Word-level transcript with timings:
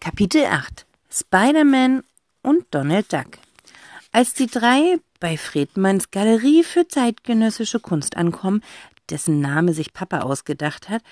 Kapitel 0.00 0.46
8 0.46 0.86
Spider-Man 1.10 2.02
und 2.42 2.64
Donald 2.70 3.12
Duck 3.12 3.36
Als 4.12 4.32
die 4.32 4.46
drei 4.46 4.96
bei 5.20 5.36
Friedmanns 5.36 6.10
Galerie 6.10 6.64
für 6.64 6.88
zeitgenössische 6.88 7.80
Kunst 7.80 8.16
ankommen, 8.16 8.62
dessen 9.10 9.40
Name 9.42 9.74
sich 9.74 9.92
Papa 9.92 10.20
ausgedacht 10.20 10.88
hat, 10.88 11.02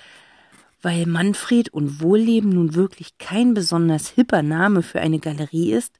weil 0.81 1.05
Manfred 1.05 1.69
und 1.69 2.01
Wohlleben 2.01 2.49
nun 2.49 2.73
wirklich 2.73 3.19
kein 3.19 3.53
besonders 3.53 4.09
hipper 4.09 4.41
Name 4.41 4.81
für 4.81 5.01
eine 5.01 5.19
Galerie 5.19 5.71
ist, 5.71 5.99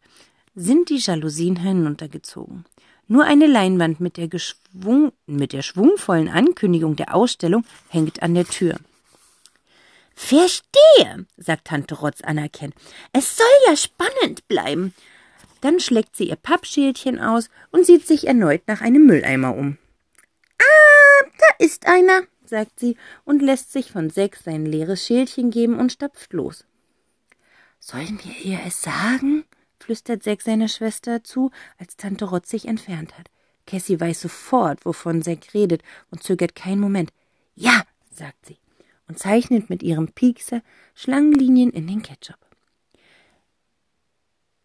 sind 0.55 0.89
die 0.89 0.97
Jalousien 0.97 1.57
hinuntergezogen. 1.57 2.65
Nur 3.07 3.23
eine 3.23 3.45
Leinwand 3.45 3.99
mit 3.99 4.17
der, 4.17 4.29
mit 5.27 5.53
der 5.53 5.61
schwungvollen 5.61 6.27
Ankündigung 6.27 6.95
der 6.95 7.13
Ausstellung 7.13 7.65
hängt 7.89 8.23
an 8.23 8.33
der 8.33 8.45
Tür. 8.45 8.77
Verstehe, 10.21 11.25
sagt 11.37 11.65
Tante 11.69 11.95
Rotz 11.95 12.21
anerkennend. 12.21 12.75
Es 13.13 13.37
soll 13.37 13.47
ja 13.67 13.75
spannend 13.77 14.47
bleiben. 14.49 14.93
Dann 15.61 15.79
schlägt 15.79 16.15
sie 16.17 16.25
ihr 16.25 16.35
Pappschälchen 16.35 17.19
aus 17.19 17.49
und 17.71 17.85
sieht 17.85 18.05
sich 18.05 18.27
erneut 18.27 18.61
nach 18.67 18.81
einem 18.81 19.05
Mülleimer 19.05 19.55
um. 19.55 19.77
Ah, 20.59 21.25
da 21.39 21.65
ist 21.65 21.87
einer, 21.87 22.23
sagt 22.45 22.81
sie 22.81 22.97
und 23.23 23.41
lässt 23.41 23.71
sich 23.71 23.93
von 23.93 24.09
Sex 24.09 24.43
sein 24.43 24.65
leeres 24.65 25.03
Schälchen 25.03 25.51
geben 25.51 25.79
und 25.79 25.93
stapft 25.93 26.33
los. 26.33 26.65
Sollen 27.79 28.19
wir 28.21 28.45
ihr 28.45 28.59
es 28.67 28.81
sagen? 28.81 29.45
flüstert 29.79 30.21
Zack 30.21 30.41
seiner 30.41 30.67
Schwester 30.67 31.23
zu, 31.23 31.49
als 31.79 31.95
Tante 31.95 32.25
Rotz 32.25 32.49
sich 32.49 32.67
entfernt 32.67 33.17
hat. 33.17 33.31
Cassie 33.65 33.99
weiß 33.99 34.19
sofort, 34.21 34.85
wovon 34.85 35.23
Zack 35.23 35.53
redet 35.53 35.81
und 36.11 36.21
zögert 36.21 36.55
keinen 36.55 36.81
Moment. 36.81 37.11
Ja, 37.55 37.83
sagt 38.11 38.45
sie 38.45 38.57
und 39.09 39.19
zeichnet 39.19 39.69
mit 39.69 39.83
ihrem 39.83 40.07
Piekser 40.07 40.61
Schlangenlinien 40.95 41.71
in 41.71 41.87
den 41.87 42.01
Ketchup. 42.01 42.37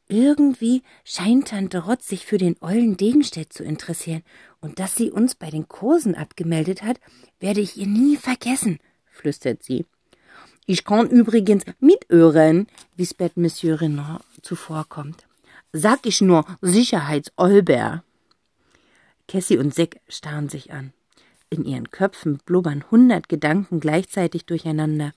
Irgendwie 0.07 0.83
scheint 1.03 1.49
Tante 1.49 1.87
Rotz 1.87 2.07
sich 2.07 2.27
für 2.27 2.37
den 2.37 2.57
ollen 2.61 2.97
Degenstedt 2.97 3.53
zu 3.53 3.65
interessieren, 3.65 4.23
und 4.61 4.79
dass 4.79 4.95
sie 4.95 5.11
uns 5.11 5.35
bei 5.35 5.51
den 5.51 5.67
Kursen 5.67 6.15
abgemeldet 6.15 6.83
hat, 6.83 7.01
werde 7.41 7.61
ich 7.61 7.77
ihr 7.77 7.87
nie 7.87 8.17
vergessen, 8.17 8.79
flüstert 9.11 9.63
sie. 9.63 9.87
Ich 10.67 10.85
kann 10.85 11.11
übrigens 11.11 11.65
mithören, 11.81 12.69
wispert 12.97 13.37
Monsieur 13.37 13.81
Renaud 13.81 14.23
zuvorkommt. 14.43 15.27
Sag 15.73 16.07
ich 16.07 16.21
nur 16.21 16.45
Sicherheitsolber. 16.61 18.05
Cassie 19.27 19.59
und 19.59 19.75
Sick 19.75 20.01
starren 20.09 20.49
sich 20.49 20.73
an. 20.73 20.93
In 21.51 21.65
ihren 21.65 21.91
Köpfen 21.91 22.39
blubbern 22.45 22.85
hundert 22.91 23.29
Gedanken 23.29 23.81
gleichzeitig 23.81 24.47
durcheinander. 24.47 25.13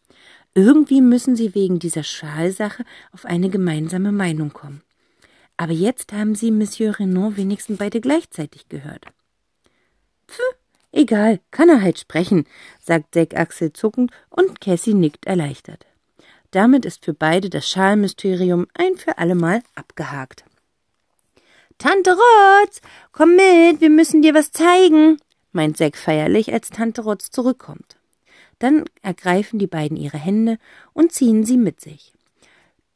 Irgendwie 0.54 1.02
müssen 1.02 1.36
sie 1.36 1.54
wegen 1.56 1.80
dieser 1.80 2.04
Schalsache 2.04 2.84
auf 3.12 3.26
eine 3.26 3.50
gemeinsame 3.50 4.12
Meinung 4.12 4.54
kommen. 4.54 4.82
Aber 5.58 5.74
jetzt 5.74 6.14
haben 6.14 6.36
sie 6.36 6.52
Monsieur 6.52 7.00
Renaud 7.00 7.38
wenigstens 7.38 7.80
beide 7.80 8.02
gleichzeitig 8.02 8.70
gehört. 8.70 9.06
Pfff, 10.28 10.56
egal, 10.92 11.40
kann 11.52 11.70
er 11.70 11.82
halt 11.82 12.00
sprechen, 12.00 12.46
sagt 12.80 13.14
Zack 13.14 13.36
Axel 13.36 13.74
zuckend 13.74 14.12
und 14.30 14.62
Cassie 14.62 14.94
nickt 14.94 15.26
erleichtert. 15.26 15.86
Damit 16.52 16.86
ist 16.86 17.06
für 17.06 17.14
beide 17.14 17.50
das 17.50 17.68
Schalmysterium 17.68 18.68
ein 18.74 18.96
für 18.96 19.18
allemal 19.18 19.62
abgehakt. 19.76 20.46
Tante 21.78 22.12
Rotz, 22.12 22.82
komm 23.12 23.36
mit, 23.36 23.82
wir 23.82 23.90
müssen 23.90 24.22
dir 24.22 24.34
was 24.34 24.52
zeigen, 24.52 25.18
meint 25.58 25.76
Zack 25.76 25.98
feierlich, 25.98 26.54
als 26.54 26.70
Tante 26.70 27.02
Rotz 27.02 27.32
zurückkommt. 27.32 27.98
Dann 28.60 28.86
ergreifen 29.02 29.60
die 29.60 29.68
beiden 29.68 29.98
ihre 29.98 30.18
Hände 30.18 30.60
und 30.94 31.12
ziehen 31.12 31.44
sie 31.44 31.58
mit 31.58 31.82
sich. 31.82 32.14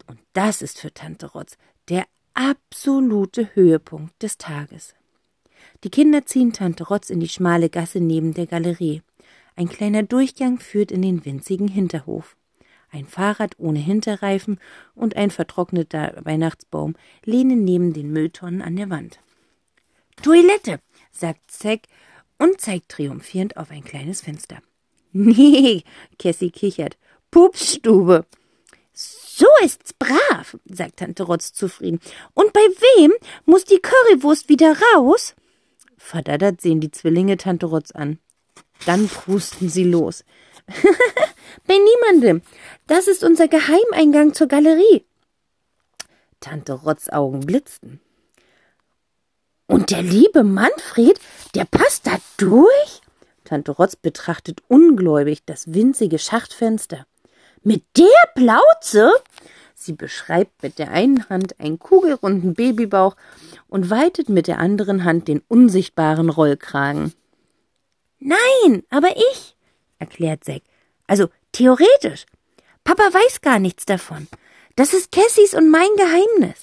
Und 0.08 0.20
das 0.34 0.62
ist 0.62 0.80
für 0.80 0.94
Tante 0.94 1.26
Rotz 1.32 1.58
der 1.90 2.06
absolute 2.36 3.54
Höhepunkt 3.56 4.22
des 4.22 4.38
Tages. 4.38 4.94
Die 5.84 5.90
Kinder 5.90 6.26
ziehen 6.26 6.54
Tante 6.54 6.86
Rotz 6.86 7.10
in 7.10 7.20
die 7.20 7.28
schmale 7.28 7.70
Gasse 7.70 8.00
neben 8.00 8.34
der 8.34 8.46
Galerie. 8.46 9.02
Ein 9.56 9.68
kleiner 9.68 10.04
Durchgang 10.04 10.60
führt 10.60 10.92
in 10.92 11.02
den 11.02 11.26
winzigen 11.26 11.68
Hinterhof. 11.68 12.36
Ein 12.92 13.06
Fahrrad 13.06 13.58
ohne 13.58 13.80
Hinterreifen 13.80 14.60
und 14.94 15.16
ein 15.16 15.32
vertrockneter 15.32 16.14
Weihnachtsbaum 16.24 16.96
lehnen 17.26 17.64
neben 17.64 17.94
den 17.94 18.12
Mülltonnen 18.12 18.62
an 18.62 18.76
der 18.76 18.90
Wand. 18.90 19.20
Toilette, 20.22 20.80
sagt 21.12 21.50
Zack 21.50 21.82
und 22.42 22.60
zeigt 22.60 22.90
triumphierend 22.90 23.56
auf 23.56 23.70
ein 23.70 23.84
kleines 23.84 24.22
Fenster. 24.22 24.58
Nee, 25.14 25.84
Cassie 26.18 26.52
kichert. 26.52 26.98
Pupsstube. 27.32 28.26
So 28.94 29.46
ist's 29.62 29.92
brav, 29.92 30.58
sagt 30.66 30.98
Tante 30.98 31.24
Rotz 31.24 31.52
zufrieden. 31.52 32.00
Und 32.34 32.54
bei 32.54 32.62
wem 32.62 33.12
muss 33.46 33.66
die 33.66 33.80
Currywurst 33.80 34.48
wieder 34.48 34.78
raus? 34.96 35.36
Verdattert 35.98 36.62
sehen 36.62 36.80
die 36.80 36.92
Zwillinge 36.92 37.36
Tante 37.36 37.66
Rotz 37.66 37.92
an. 37.92 38.20
Dann 38.86 39.10
prusten 39.10 39.68
sie 39.68 39.84
los. 39.84 40.24
bei 41.68 41.76
niemandem. 41.76 42.42
Das 42.88 43.10
ist 43.10 43.26
unser 43.26 43.50
Geheimeingang 43.50 44.34
zur 44.34 44.48
Galerie. 44.48 45.06
Tante 46.40 46.74
Rotz 46.74 47.10
Augen 47.10 47.42
blitzten. 47.42 48.00
Und 49.72 49.90
der 49.90 50.04
liebe 50.04 50.44
Manfred, 50.44 51.18
der 51.56 51.64
passt 51.64 52.06
da 52.06 52.18
durch? 52.36 53.02
Tante 53.46 53.72
Rotz 53.72 53.96
betrachtet 53.96 54.62
ungläubig 54.68 55.46
das 55.46 55.74
winzige 55.74 56.20
Schachtfenster. 56.20 57.06
Mit 57.64 57.86
der 57.98 58.06
Plauze? 58.36 59.14
Sie 59.74 59.94
beschreibt 59.94 60.62
mit 60.62 60.78
der 60.78 60.92
einen 60.92 61.30
Hand 61.30 61.58
einen 61.62 61.80
kugelrunden 61.80 62.54
Babybauch 62.54 63.16
und 63.70 63.90
weitet 63.90 64.28
mit 64.28 64.48
der 64.48 64.60
anderen 64.60 65.06
Hand 65.06 65.30
den 65.30 65.42
unsichtbaren 65.48 66.30
Rollkragen. 66.30 67.14
Nein, 68.20 68.84
aber 68.90 69.16
ich, 69.16 69.56
erklärt 70.00 70.44
Zack. 70.44 70.64
Also 71.08 71.30
theoretisch. 71.54 72.26
Papa 72.84 73.04
weiß 73.04 73.40
gar 73.40 73.60
nichts 73.60 73.86
davon. 73.86 74.28
Das 74.76 74.94
ist 74.94 75.14
Cassies 75.14 75.54
und 75.54 75.72
mein 75.72 75.90
Geheimnis. 75.96 76.61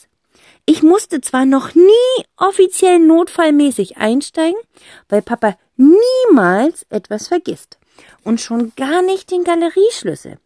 Ich 0.70 0.82
musste 0.82 1.22
zwar 1.22 1.46
noch 1.46 1.74
nie 1.74 2.24
offiziell 2.36 2.98
notfallmäßig 2.98 3.96
einsteigen, 3.96 4.60
weil 5.08 5.22
Papa 5.22 5.56
niemals 5.78 6.82
etwas 6.90 7.28
vergisst. 7.28 7.78
Und 8.22 8.42
schon 8.42 8.74
gar 8.76 9.00
nicht 9.00 9.30
den 9.30 9.44
Galerieschlüssel. 9.44 10.38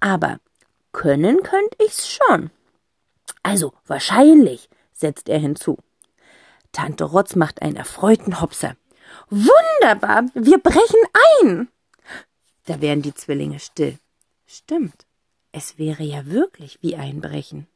Aber 0.00 0.40
können 0.92 1.42
könnte 1.42 1.76
ich's 1.84 2.08
schon. 2.08 2.50
Also 3.42 3.74
wahrscheinlich, 3.86 4.70
setzt 4.94 5.28
er 5.28 5.38
hinzu. 5.38 5.76
Tante 6.72 7.04
Rotz 7.04 7.36
macht 7.36 7.60
einen 7.60 7.76
erfreuten 7.76 8.40
Hopser. 8.40 8.76
Wunderbar, 9.28 10.24
wir 10.32 10.56
brechen 10.56 11.02
ein. 11.42 11.68
Da 12.64 12.80
werden 12.80 13.02
die 13.02 13.12
Zwillinge 13.12 13.60
still. 13.60 13.98
Stimmt, 14.46 15.04
es 15.52 15.76
wäre 15.76 16.02
ja 16.02 16.24
wirklich 16.24 16.78
wie 16.80 16.96
einbrechen. 16.96 17.66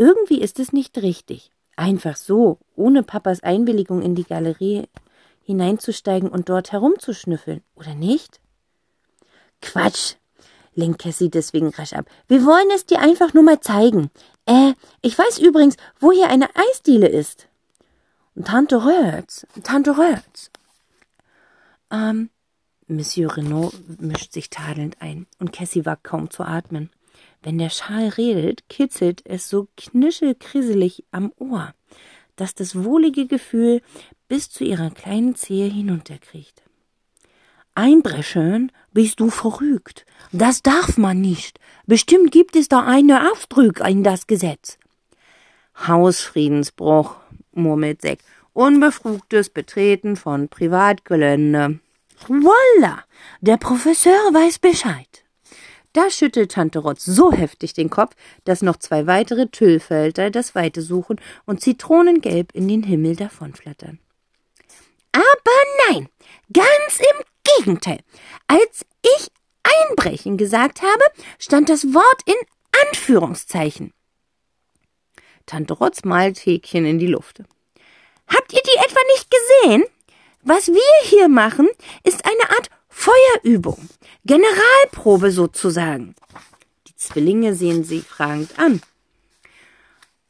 Irgendwie 0.00 0.40
ist 0.40 0.58
es 0.58 0.72
nicht 0.72 0.96
richtig, 0.96 1.50
einfach 1.76 2.16
so, 2.16 2.56
ohne 2.74 3.02
Papas 3.02 3.42
Einwilligung 3.42 4.00
in 4.00 4.14
die 4.14 4.24
Galerie 4.24 4.88
hineinzusteigen 5.42 6.30
und 6.30 6.48
dort 6.48 6.72
herumzuschnüffeln, 6.72 7.62
oder 7.74 7.94
nicht? 7.94 8.40
Quatsch, 9.60 10.14
lenkt 10.74 11.02
Cassie 11.02 11.28
deswegen 11.28 11.68
rasch 11.68 11.92
ab. 11.92 12.06
Wir 12.28 12.46
wollen 12.46 12.70
es 12.74 12.86
dir 12.86 13.00
einfach 13.00 13.34
nur 13.34 13.42
mal 13.42 13.60
zeigen. 13.60 14.10
Äh, 14.46 14.72
ich 15.02 15.18
weiß 15.18 15.38
übrigens, 15.38 15.76
wo 15.98 16.12
hier 16.12 16.30
eine 16.30 16.48
Eisdiele 16.56 17.08
ist. 17.08 17.48
Tante 18.42 18.82
Rötz, 18.82 19.46
Tante 19.62 19.98
Rötz. 19.98 20.50
Ähm, 21.90 22.30
Monsieur 22.86 23.36
Renaud 23.36 23.74
mischt 24.00 24.32
sich 24.32 24.48
tadelnd 24.48 24.96
ein, 25.02 25.26
und 25.38 25.52
Cassie 25.52 25.84
wagt 25.84 26.04
kaum 26.04 26.30
zu 26.30 26.42
atmen. 26.42 26.88
Wenn 27.42 27.58
der 27.58 27.70
Schal 27.70 28.08
redet, 28.08 28.68
kitzelt 28.68 29.22
es 29.24 29.48
so 29.48 29.68
knischelkrisselig 29.76 31.04
am 31.10 31.32
Ohr, 31.36 31.72
dass 32.36 32.54
das 32.54 32.84
wohlige 32.84 33.26
Gefühl 33.26 33.80
bis 34.28 34.50
zu 34.50 34.64
ihrer 34.64 34.90
kleinen 34.90 35.34
Zehe 35.34 35.68
hinunterkriecht. 35.68 36.62
Einbrechen? 37.74 38.72
Bist 38.92 39.20
du 39.20 39.30
verrückt? 39.30 40.04
Das 40.32 40.62
darf 40.62 40.98
man 40.98 41.20
nicht. 41.20 41.58
Bestimmt 41.86 42.30
gibt 42.32 42.56
es 42.56 42.68
da 42.68 42.80
eine 42.80 43.30
Aufdruck 43.30 43.80
in 43.80 44.04
das 44.04 44.26
Gesetz. 44.26 44.78
Hausfriedensbruch, 45.86 47.16
murmelt 47.52 48.02
Seck. 48.02 48.20
Unbefugtes 48.52 49.48
Betreten 49.48 50.16
von 50.16 50.48
Privatgelände. 50.48 51.80
Voila! 52.26 53.04
Der 53.40 53.56
Professor 53.56 54.12
weiß 54.12 54.58
Bescheid. 54.58 55.19
Da 55.92 56.08
schüttelt 56.10 56.52
Tante 56.52 56.78
Rotz 56.78 57.04
so 57.04 57.32
heftig 57.32 57.74
den 57.74 57.90
Kopf, 57.90 58.14
dass 58.44 58.62
noch 58.62 58.76
zwei 58.76 59.06
weitere 59.06 59.48
Tüllfelder 59.48 60.30
das 60.30 60.54
Weite 60.54 60.82
suchen 60.82 61.20
und 61.46 61.60
zitronengelb 61.60 62.52
in 62.54 62.68
den 62.68 62.84
Himmel 62.84 63.16
davonflattern. 63.16 63.98
Aber 65.12 65.90
nein, 65.90 66.08
ganz 66.52 67.00
im 67.00 67.24
Gegenteil. 67.56 67.98
Als 68.46 68.86
ich 69.02 69.28
einbrechen 69.62 70.36
gesagt 70.36 70.82
habe, 70.82 71.02
stand 71.38 71.68
das 71.68 71.92
Wort 71.92 72.22
in 72.24 72.36
Anführungszeichen. 72.86 73.92
Tante 75.46 75.74
Rotz 75.74 76.04
malt 76.04 76.38
Häkchen 76.38 76.86
in 76.86 77.00
die 77.00 77.08
Luft. 77.08 77.42
Habt 78.28 78.52
ihr 78.52 78.62
die 78.62 78.78
etwa 78.84 79.00
nicht 79.14 79.28
gesehen? 79.30 79.84
Was 80.42 80.68
wir 80.68 81.08
hier 81.08 81.28
machen, 81.28 81.68
ist 82.04 82.24
eine 82.24 82.50
Art 82.50 82.70
Feuerübung. 82.88 83.88
Generalprobe 84.24 85.30
sozusagen. 85.30 86.14
Die 86.86 86.96
Zwillinge 86.96 87.54
sehen 87.54 87.84
sie 87.84 88.00
fragend 88.00 88.58
an. 88.58 88.80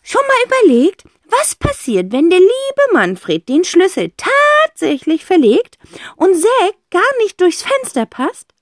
Schon 0.02 0.22
mal 0.26 0.46
überlegt, 0.46 1.04
was 1.24 1.54
passiert, 1.54 2.12
wenn 2.12 2.30
der 2.30 2.40
liebe 2.40 2.92
Manfred 2.92 3.48
den 3.48 3.64
Schlüssel 3.64 4.12
tatsächlich 4.16 5.24
verlegt 5.24 5.78
und 6.16 6.34
Säg 6.34 6.74
gar 6.90 7.16
nicht 7.18 7.40
durchs 7.40 7.62
Fenster 7.62 8.06
passt? 8.06 8.52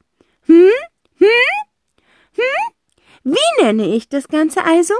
Hm? 0.46 0.70
Hm? 1.18 1.28
Hm? 2.34 2.74
Wie 3.24 3.62
nenne 3.62 3.94
ich 3.94 4.08
das 4.08 4.28
Ganze 4.28 4.64
also? 4.64 4.94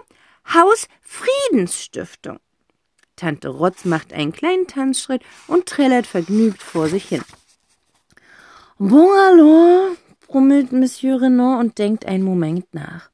Haus 0.52 0.88
Friedensstiftung. 1.02 2.38
Tante 3.16 3.48
Rotz 3.48 3.84
macht 3.84 4.12
einen 4.12 4.32
kleinen 4.32 4.66
Tanzschritt 4.66 5.22
und 5.46 5.66
trällert 5.66 6.06
vergnügt 6.06 6.62
vor 6.62 6.88
sich 6.88 7.08
hin. 7.08 7.22
Bon 8.78 9.96
brummelt 10.28 10.72
Monsieur 10.72 11.20
Renaud 11.20 11.58
und 11.58 11.78
denkt 11.78 12.06
einen 12.06 12.22
Moment 12.22 12.72
nach. 12.72 13.10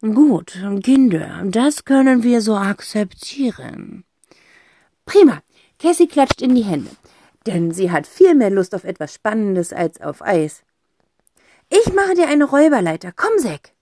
Gut, 0.00 0.58
Kinder, 0.82 1.42
das 1.44 1.84
können 1.84 2.22
wir 2.22 2.40
so 2.40 2.56
akzeptieren. 2.56 4.04
Prima. 5.04 5.42
Cassie 5.78 6.06
klatscht 6.06 6.40
in 6.40 6.54
die 6.54 6.64
Hände, 6.64 6.90
denn 7.46 7.70
sie 7.72 7.90
hat 7.90 8.06
viel 8.06 8.34
mehr 8.34 8.48
Lust 8.48 8.74
auf 8.74 8.84
etwas 8.84 9.12
Spannendes 9.12 9.74
als 9.74 10.00
auf 10.00 10.22
Eis. 10.22 10.62
Ich 11.68 11.92
mache 11.92 12.14
dir 12.14 12.28
eine 12.28 12.44
Räuberleiter. 12.44 13.12
Komm, 13.14 13.38
Zack. 13.38 13.72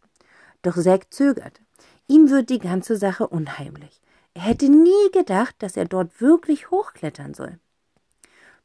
Doch 0.63 0.77
Zack 0.77 1.13
zögert. 1.13 1.61
Ihm 2.09 2.31
wird 2.31 2.51
die 2.51 2.59
ganze 2.59 2.97
Sache 2.97 3.29
unheimlich. 3.29 4.01
Er 4.35 4.43
hätte 4.43 4.69
nie 4.69 5.11
gedacht, 5.13 5.55
dass 5.61 5.77
er 5.77 5.85
dort 5.85 6.21
wirklich 6.21 6.71
hochklettern 6.71 7.35
soll. 7.35 7.59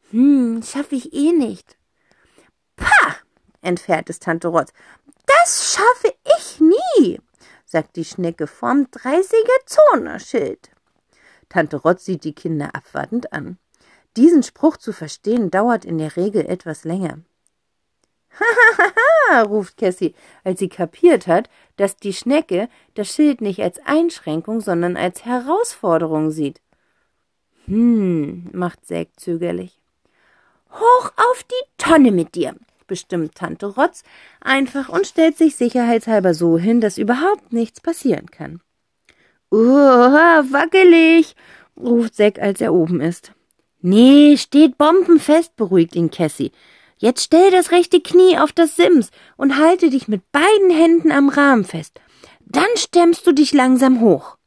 Hm, 0.10 0.64
schaffe 0.64 0.96
ich 0.96 1.14
eh 1.14 1.34
nicht. 1.34 1.78
Pah! 2.76 3.16
Entfährt 3.62 4.10
es 4.10 4.20
Tante 4.20 4.48
Rotz. 4.48 4.74
Das 5.26 5.74
schaffe 5.74 6.14
ich 6.38 6.60
nie, 6.60 7.20
sagt 7.66 7.96
die 7.96 8.06
Schnecke 8.06 8.48
vorm 8.48 8.90
dreißiger 8.92 9.66
Zonerschild. 9.66 10.72
Tante 11.50 11.78
Rotz 11.78 12.06
sieht 12.06 12.24
die 12.24 12.34
Kinder 12.34 12.74
abwartend 12.74 13.34
an. 13.34 13.58
Diesen 14.18 14.44
Spruch 14.44 14.78
zu 14.78 14.92
verstehen 14.92 15.52
dauert 15.52 15.86
in 15.86 15.98
der 15.98 16.16
Regel 16.16 16.46
etwas 16.46 16.84
länger. 16.84 17.20
Hahaha, 18.32 19.42
ruft 19.48 19.78
Cassie, 19.78 20.16
als 20.44 20.60
sie 20.60 20.70
kapiert 20.70 21.28
hat, 21.28 21.50
dass 21.78 21.98
die 21.98 22.14
Schnecke 22.14 22.70
das 22.94 23.14
Schild 23.14 23.42
nicht 23.42 23.62
als 23.62 23.80
Einschränkung, 23.86 24.62
sondern 24.62 24.98
als 24.98 25.26
Herausforderung 25.26 26.32
sieht. 26.32 26.62
Hm, 27.66 28.50
macht 28.52 28.86
Säg 28.86 29.20
zögerlich. 29.20 29.80
Hoch 30.72 31.12
auf 31.16 31.44
die 31.44 31.84
Tonne 31.84 32.12
mit 32.12 32.36
dir, 32.36 32.56
bestimmt 32.90 33.36
Tante 33.36 33.68
Rotz 33.68 34.04
einfach 34.42 34.90
und 34.90 35.08
stellt 35.08 35.38
sich 35.38 35.56
sicherheitshalber 35.56 36.34
so 36.34 36.58
hin, 36.58 36.82
dass 36.82 36.98
überhaupt 36.98 37.54
nichts 37.54 37.80
passieren 37.80 38.30
kann. 38.30 38.60
Uah, 39.50 40.44
wackelig, 40.52 41.36
ruft 41.78 42.16
Säck, 42.16 42.40
als 42.40 42.60
er 42.60 42.74
oben 42.74 43.00
ist. 43.00 43.32
Nee, 43.82 44.36
steht 44.36 44.78
bombenfest, 44.78 45.56
beruhigt 45.56 45.96
ihn 45.96 46.12
Cassie. 46.12 46.52
Jetzt 46.98 47.24
stell 47.24 47.50
das 47.50 47.72
rechte 47.72 48.02
Knie 48.02 48.38
auf 48.38 48.52
das 48.52 48.76
Sims 48.76 49.10
und 49.38 49.58
halte 49.58 49.90
dich 49.90 50.10
mit 50.10 50.30
beiden 50.34 50.70
Händen 50.70 51.14
am 51.14 51.30
Rahmen 51.30 51.64
fest. 51.64 52.02
Dann 52.42 52.68
stemmst 52.76 53.26
du 53.26 53.32
dich 53.32 53.54
langsam 53.54 54.02
hoch. 54.02 54.38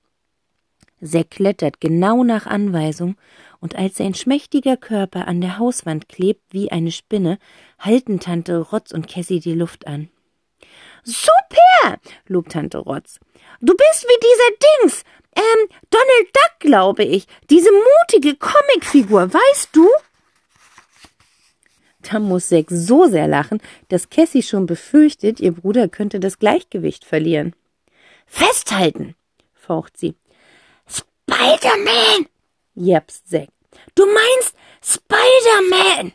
Zack 1.02 1.30
klettert 1.30 1.80
genau 1.80 2.24
nach 2.24 2.46
Anweisung, 2.46 3.16
und 3.62 3.76
als 3.76 3.96
sein 3.96 4.14
schmächtiger 4.14 4.76
Körper 4.76 5.28
an 5.28 5.40
der 5.40 5.58
Hauswand 5.58 6.08
klebt 6.08 6.42
wie 6.50 6.72
eine 6.72 6.90
Spinne, 6.90 7.38
halten 7.78 8.18
Tante 8.18 8.58
Rotz 8.58 8.90
und 8.90 9.08
Cassie 9.08 9.40
die 9.40 9.54
Luft 9.54 9.86
an. 9.86 10.10
Super! 11.04 11.98
lobt 12.26 12.52
Tante 12.52 12.78
Rotz. 12.78 13.18
Du 13.60 13.74
bist 13.74 14.04
wie 14.04 14.20
dieser 14.20 14.82
Dings, 14.82 15.04
ähm, 15.36 15.68
Donald 15.90 16.28
Duck, 16.34 16.60
glaube 16.60 17.04
ich, 17.04 17.26
diese 17.50 17.70
mutige 17.70 18.36
Comicfigur, 18.36 19.32
weißt 19.32 19.70
du? 19.72 19.88
Da 22.02 22.18
muss 22.18 22.48
Zack 22.48 22.66
so 22.68 23.06
sehr 23.06 23.28
lachen, 23.28 23.60
dass 23.88 24.10
Cassie 24.10 24.42
schon 24.42 24.66
befürchtet, 24.66 25.38
ihr 25.38 25.52
Bruder 25.52 25.88
könnte 25.88 26.18
das 26.18 26.40
Gleichgewicht 26.40 27.04
verlieren. 27.04 27.54
Festhalten, 28.26 29.14
faucht 29.54 29.96
sie. 29.96 30.16
Spider-Man! 30.88 32.26
Japst 32.74 33.28
Zack. 33.28 33.48
Du 33.94 34.04
meinst 34.06 34.54
Spider-Man! 34.82 36.12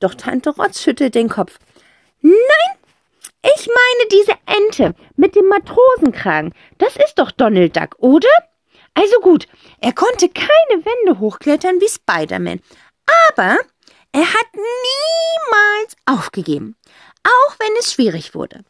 Doch 0.00 0.14
Tante 0.14 0.50
Rotz 0.50 0.82
schüttelt 0.82 1.14
den 1.14 1.28
Kopf. 1.28 1.58
Nein, 2.20 2.76
ich 3.42 3.66
meine 3.66 4.08
diese 4.10 4.34
Ente 4.46 4.94
mit 5.16 5.34
dem 5.36 5.48
Matrosenkragen. 5.48 6.52
Das 6.78 6.96
ist 6.96 7.14
doch 7.16 7.30
Donald 7.30 7.76
Duck, 7.76 7.96
oder? 7.98 8.28
Also 8.94 9.20
gut, 9.20 9.46
er 9.80 9.92
konnte 9.92 10.28
keine 10.28 10.84
Wände 10.84 11.20
hochklettern 11.20 11.80
wie 11.80 11.88
Spider-Man. 11.88 12.60
Aber 13.28 13.58
er 14.12 14.32
hat 14.32 14.46
niemals 14.54 15.96
aufgegeben, 16.06 16.76
auch 17.22 17.58
wenn 17.58 17.72
es 17.78 17.92
schwierig 17.92 18.34
wurde. 18.34 18.64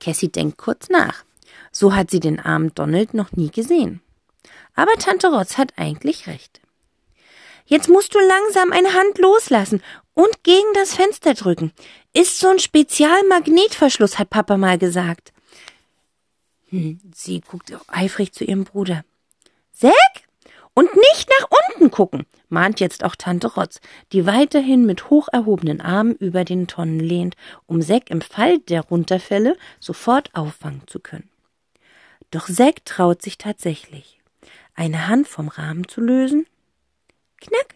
Cassie 0.00 0.30
denkt 0.30 0.58
kurz 0.58 0.88
nach. 0.88 1.24
So 1.72 1.94
hat 1.94 2.10
sie 2.10 2.20
den 2.20 2.40
armen 2.40 2.74
Donald 2.74 3.14
noch 3.14 3.32
nie 3.32 3.50
gesehen. 3.50 4.00
Aber 4.76 4.92
Tante 4.98 5.28
Rotz 5.28 5.58
hat 5.58 5.72
eigentlich 5.76 6.28
recht. 6.28 6.60
Jetzt 7.64 7.88
musst 7.88 8.14
du 8.14 8.20
langsam 8.20 8.72
eine 8.72 8.94
Hand 8.94 9.18
loslassen 9.18 9.82
und 10.14 10.44
gegen 10.44 10.72
das 10.74 10.94
Fenster 10.94 11.34
drücken. 11.34 11.72
Ist 12.12 12.38
so 12.38 12.48
ein 12.48 12.60
Spezialmagnetverschluss, 12.60 14.18
hat 14.18 14.30
Papa 14.30 14.56
mal 14.56 14.78
gesagt. 14.78 15.32
Hm, 16.68 17.00
sie 17.14 17.40
guckt 17.40 17.72
eifrig 17.88 18.32
zu 18.32 18.44
ihrem 18.44 18.64
Bruder. 18.64 19.04
Zack? 19.72 19.92
Und 20.74 20.94
nicht 20.94 21.30
nach 21.40 21.48
unten 21.50 21.90
gucken, 21.90 22.26
mahnt 22.50 22.80
jetzt 22.80 23.02
auch 23.02 23.16
Tante 23.16 23.54
Rotz, 23.54 23.80
die 24.12 24.26
weiterhin 24.26 24.84
mit 24.84 25.08
hoch 25.08 25.28
erhobenen 25.32 25.80
Armen 25.80 26.14
über 26.16 26.44
den 26.44 26.66
Tonnen 26.66 27.00
lehnt, 27.00 27.34
um 27.66 27.80
Zack 27.80 28.10
im 28.10 28.20
Fall 28.20 28.58
der 28.58 28.82
Runterfälle 28.82 29.56
sofort 29.80 30.34
auffangen 30.34 30.82
zu 30.86 31.00
können. 31.00 31.30
Doch 32.30 32.46
Zack 32.46 32.84
traut 32.84 33.22
sich 33.22 33.38
tatsächlich, 33.38 34.20
eine 34.76 35.08
Hand 35.08 35.26
vom 35.26 35.48
Rahmen 35.48 35.88
zu 35.88 36.00
lösen. 36.00 36.46
Knack 37.40 37.74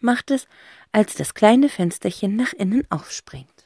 macht 0.00 0.30
es, 0.30 0.46
als 0.92 1.14
das 1.14 1.34
kleine 1.34 1.68
Fensterchen 1.68 2.36
nach 2.36 2.52
innen 2.52 2.86
aufspringt. 2.90 3.59